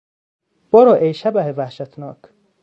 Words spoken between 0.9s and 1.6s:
ای شبح